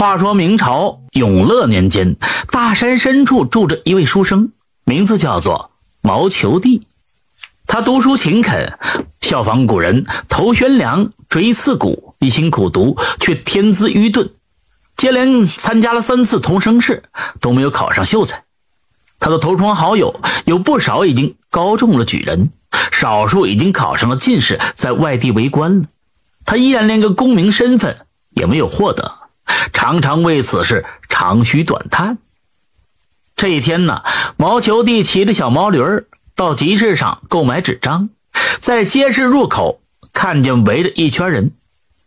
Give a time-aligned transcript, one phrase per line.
[0.00, 2.16] 话说明朝永乐年间，
[2.50, 4.50] 大山深处住着一位书生，
[4.86, 6.86] 名字叫做毛球弟。
[7.66, 8.78] 他读书勤恳，
[9.20, 14.30] 效仿古人，头悬梁，锥刺股，一心苦读，却天资愚钝。
[14.96, 17.02] 接连参加了三次童生试，
[17.38, 18.44] 都没有考上秀才。
[19.18, 22.50] 他的同窗好友有不少已经高中了举人，
[22.90, 25.84] 少数已经考上了进士，在外地为官了。
[26.46, 29.19] 他依然连个功名身份也没有获得。
[29.72, 32.18] 常常为此事长吁短叹。
[33.36, 34.02] 这一天呢，
[34.36, 38.10] 毛球弟骑着小毛驴儿到集市上购买纸张，
[38.58, 39.80] 在街市入口
[40.12, 41.52] 看见围着一圈人，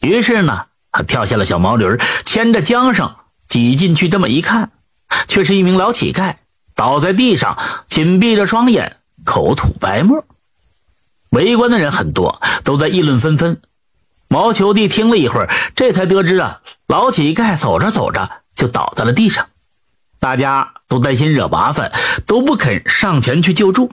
[0.00, 3.14] 于是呢，他跳下了小毛驴儿，牵着缰绳
[3.48, 4.08] 挤进去。
[4.08, 4.70] 这么一看，
[5.26, 6.36] 却是一名老乞丐
[6.74, 10.24] 倒在地上，紧闭着双眼，口吐白沫。
[11.30, 13.60] 围观的人很多，都在议论纷纷。
[14.28, 19.48] 毛球弟听了一会儿，这才得知啊，老乞丐走着走着就倒在了地上，
[20.18, 21.92] 大家都担心惹麻烦，
[22.26, 23.90] 都不肯上前去救助。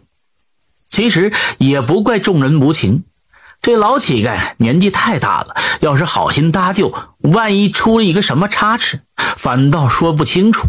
[0.88, 3.04] 其实也不怪众人无情，
[3.62, 10.68] 这老乞丐年纪太大了，要是好心搭救，万一出了一个什么差池，反倒说不清楚。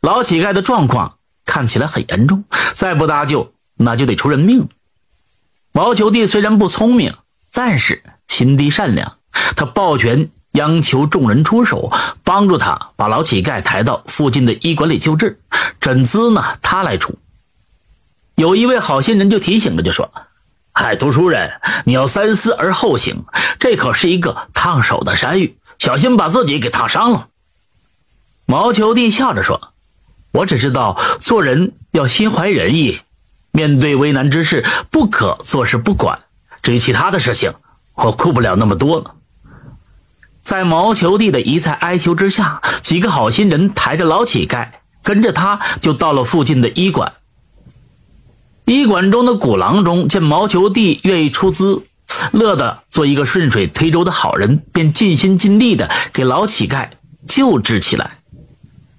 [0.00, 4.68] 老乞丐的状况看起来很严重，再不搭救，那就得出人命了。
[5.72, 7.14] 毛球弟虽然不聪明，
[7.52, 8.02] 但是。
[8.28, 9.18] 心地善良，
[9.56, 11.92] 他抱拳央求众人出手
[12.24, 15.40] 帮助他把老乞丐抬到附近的医馆里救治，
[15.80, 17.18] 诊资呢他来出。
[18.34, 20.10] 有一位好心人就提醒了，就说
[20.72, 23.24] ：“哎，读书人，你要三思而后行，
[23.58, 27.28] 这可是一个烫手的山芋，小心把自己给烫伤了。”
[28.46, 29.72] 毛球弟笑着说
[30.32, 33.00] ：“我只知道做人要心怀仁义，
[33.52, 36.18] 面对危难之事不可坐视不管，
[36.62, 37.52] 至于其他的事情。”
[38.02, 39.14] 我顾不了那么多了。
[40.40, 44.68] 在毛球弟的一再哀求之下，几个好心人抬着老乞丐，
[45.02, 47.12] 跟着他就到了附近的医馆。
[48.64, 51.82] 医馆中的古郎中见毛球弟愿意出资，
[52.32, 56.88] 乐得做一个顺水推舟的好人，便尽心尽力的给老乞丐
[57.26, 58.18] 救治起来。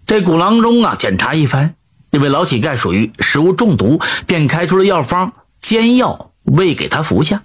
[0.06, 1.76] 这古郎中啊，检查一番，
[2.12, 5.32] 认为老乞丐属于食物中毒，便开出了药方
[5.62, 7.44] 煎药喂给他服下。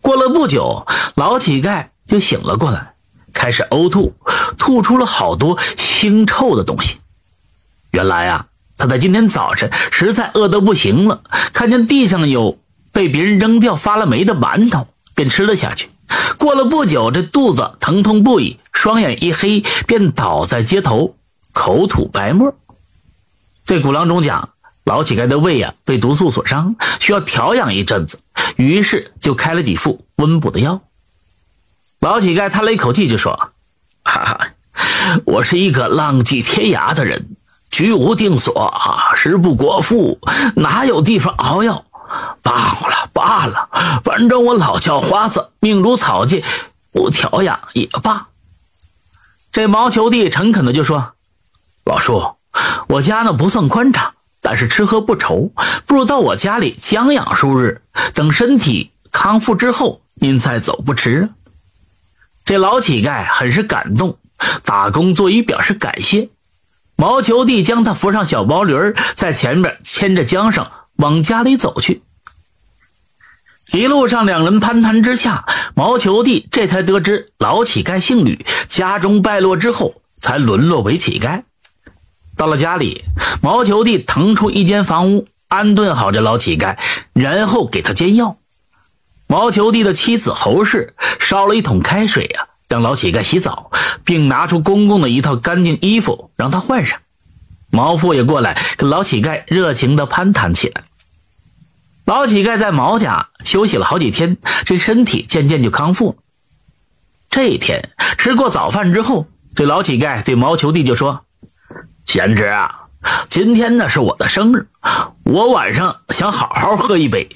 [0.00, 0.84] 过了不久，
[1.14, 2.94] 老乞丐就醒了过来，
[3.32, 4.14] 开始呕吐，
[4.56, 6.98] 吐出了好多腥臭的东西。
[7.90, 8.46] 原来啊，
[8.76, 11.22] 他在今天早晨实在饿得不行了，
[11.52, 12.58] 看见地上有
[12.92, 15.88] 被别人扔掉发了霉的馒头，便吃了下去。
[16.38, 21.16] 过了不久，这肚子疼痛不已，双眼一黑，便倒在街头，
[21.52, 22.54] 口吐白沫。
[23.64, 24.50] 这古郎中讲，
[24.84, 28.20] 老乞丐的胃啊被毒素所伤，需要调养一阵子。
[28.56, 30.80] 于是就开了几副温补的药。
[32.00, 33.50] 老乞丐叹了一口气，就说
[34.04, 34.40] ：“哈哈，
[35.24, 37.36] 我是一个浪迹天涯的人，
[37.70, 40.20] 居无定所啊，食不果腹，
[40.56, 41.84] 哪有地方熬药？
[42.42, 43.68] 罢了罢了，
[44.04, 46.44] 反正我老叫花子，命如草芥，
[46.92, 48.28] 不调养也罢。”
[49.50, 51.14] 这毛球弟诚恳的就说
[51.84, 52.36] ：“老叔，
[52.88, 54.12] 我家呢不算宽敞。”
[54.42, 55.50] 但是吃喝不愁，
[55.86, 57.82] 不如到我家里将养数日，
[58.14, 61.30] 等身体康复之后，您再走不迟。
[62.46, 64.18] 这老乞丐很是感动，
[64.64, 66.28] 打工作揖表示感谢。
[66.94, 70.64] 毛球弟将他扶上小毛驴儿，在前面牵着缰绳
[70.94, 72.02] 往家里走去。
[73.72, 81.42] 一路上，两人攀谈之下，毛球弟这才得知老乞丐姓吕，家中败落之后，才沦落为乞丐。
[82.36, 83.02] 到了家里，
[83.42, 86.76] 毛球弟腾出一间房屋，安顿好这老乞丐，
[87.12, 88.36] 然后给他煎药。
[89.28, 90.94] 毛球弟的妻子侯氏
[91.28, 93.72] 烧了一桶开水呀，让老乞丐洗澡，
[94.04, 97.00] 并拿出公公的一套干净衣服让他换上。
[97.68, 100.84] 毛父也过来跟老乞丐热情地攀谈起来。
[102.04, 106.16] 老乞丐在毛家休息了好几天，这身体渐渐就康复了。
[107.28, 109.26] 这一天吃过早饭之后，
[109.56, 111.24] 这老乞丐对毛球弟就说。
[112.04, 112.82] 贤侄啊，
[113.28, 114.68] 今天呢是我的生日，
[115.24, 117.28] 我晚上想好好喝一杯。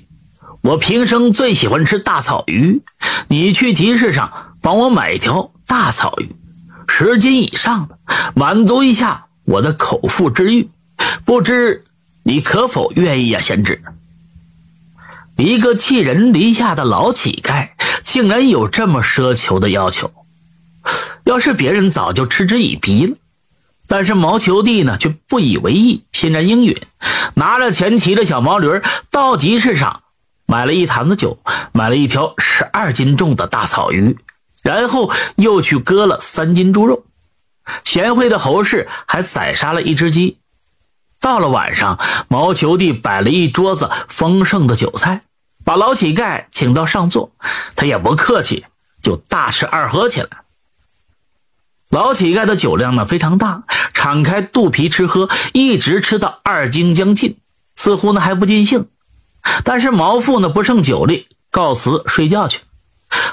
[0.62, 2.82] 我平生最喜欢吃大草鱼，
[3.28, 6.36] 你去集市上帮我买一条大草鱼，
[6.86, 7.98] 十斤以上的，
[8.34, 10.68] 满足一下我的口腹之欲。
[11.24, 11.84] 不知
[12.24, 13.82] 你可否愿意啊，贤侄？
[15.36, 17.70] 一个寄人篱下的老乞丐，
[18.02, 20.12] 竟然有这么奢求的要求，
[21.24, 23.16] 要是别人早就嗤之以鼻了。
[23.86, 26.76] 但是毛球弟呢却不以为意，欣然应允，
[27.34, 30.02] 拿着钱骑着小毛驴到集市上
[30.50, 31.38] 买了一坛子酒，
[31.72, 34.18] 买了一条十二斤重的大草鱼，
[34.64, 37.04] 然后又去割了三斤猪肉。
[37.84, 40.38] 贤惠的侯氏还宰杀了一只鸡。
[41.20, 45.22] 到了晚上，毛球弟摆了一桌子丰盛的酒菜，
[45.64, 47.30] 把老乞丐请到上座，
[47.76, 48.66] 他也不客气，
[49.00, 50.28] 就大吃二喝起来。
[51.90, 53.62] 老乞丐的酒量呢非常大，
[53.94, 57.38] 敞开肚皮吃喝，一直吃到二更将近，
[57.76, 58.88] 似乎呢还不尽兴。
[59.64, 62.60] 但是毛父呢不胜酒力，告辞睡觉去。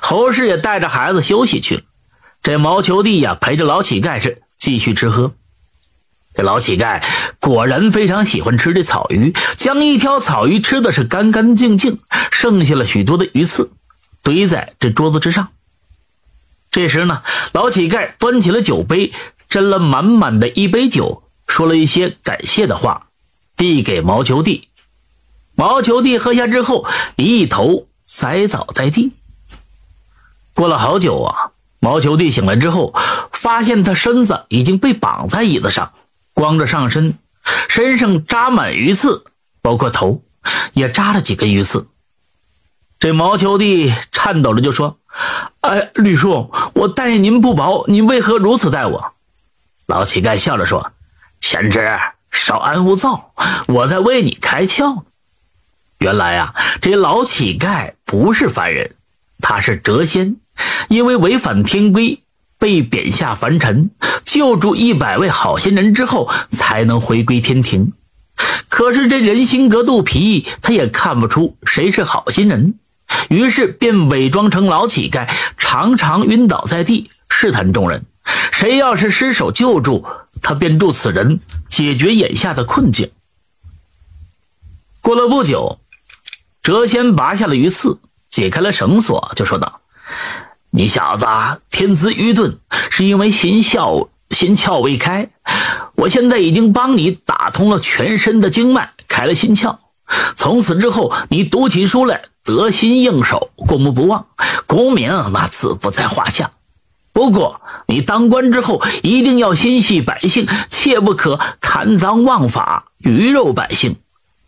[0.01, 1.81] 侯氏也带着孩子休息去了。
[2.41, 5.33] 这毛球弟呀陪着老乞丐是继续吃喝。
[6.33, 7.03] 这老乞丐
[7.39, 11.99] 果然非常喜欢吃这草鱼，将一条草鱼吃的是干干净净，
[12.31, 13.71] 剩下了许多的鱼刺，
[14.21, 15.49] 堆在这桌子之上。
[16.69, 17.23] 这时呢，
[17.53, 19.11] 老乞丐端起了酒杯，
[19.49, 23.07] 斟了满满的一杯酒，说了一些感谢的话，
[23.55, 24.66] 递给毛球弟。
[25.57, 29.11] 毛球弟喝下之后，一头栽倒在地。
[30.53, 31.49] 过了好久啊，
[31.79, 32.93] 毛球弟醒来之后，
[33.31, 35.93] 发现他身子已经被绑在椅子上，
[36.35, 37.17] 光着上身，
[37.67, 39.25] 身上扎满鱼刺，
[39.63, 40.21] 包括头
[40.73, 41.87] 也扎了几根鱼刺。
[42.99, 44.99] 这毛球弟颤抖着就说。
[45.61, 49.13] 哎，吕叔，我待您不薄，您为何如此待我？
[49.87, 50.91] 老乞丐笑着说
[51.41, 51.99] ：“贤侄，
[52.29, 53.33] 稍安勿躁，
[53.67, 55.01] 我在为你开窍呢。”
[55.99, 58.95] 原来啊，这老乞丐不是凡人，
[59.39, 60.37] 他是谪仙，
[60.89, 62.21] 因为违反天规
[62.59, 63.89] 被贬下凡尘，
[64.23, 67.93] 救助一百位好心人之后，才能回归天庭。
[68.69, 72.75] 可是这人心隔肚皮，他也看不出谁是好心人。
[73.29, 75.27] 于是便伪装成老乞丐，
[75.57, 78.05] 常常晕倒在地，试探众人：
[78.51, 80.05] 谁要是失手救助
[80.41, 81.39] 他，便助此人
[81.69, 83.09] 解决眼下的困境。
[85.01, 85.79] 过了不久，
[86.67, 87.97] 谪仙拔下了鱼刺，
[88.29, 89.79] 解开了绳索，就说道
[90.71, 91.25] ：“你小子
[91.71, 92.59] 天资愚钝，
[92.89, 95.29] 是因为心窍心窍未开。
[95.95, 99.77] 我现在已经帮你打通了全身的经脉，开了心窍。
[100.35, 104.25] 从此之后，你读起书来。”得心应手，过目不忘，
[104.65, 106.51] 功名那自不在话下。
[107.11, 113.97] 不过你当官之后，一定要心系百姓，切不可贪赃枉法，鱼肉百姓，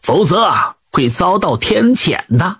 [0.02, 0.50] 否则
[0.92, 2.60] 会遭到天谴的。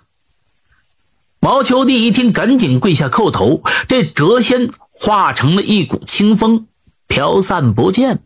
[1.40, 3.62] 毛球弟一听，赶紧跪下叩头。
[3.88, 6.66] 这谪仙化成了一股清风，
[7.06, 8.22] 飘散不见。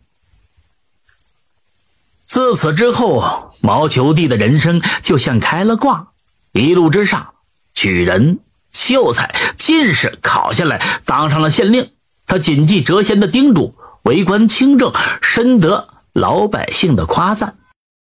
[2.25, 6.07] 自此之后，毛球弟的人生就像开了挂。
[6.51, 7.35] 一路之上，
[7.73, 8.39] 举人、
[8.71, 11.91] 秀才、进士考下来，当上了县令。
[12.27, 14.91] 他谨记谪仙的叮嘱，为官清正，
[15.21, 17.57] 深得老百姓的夸赞。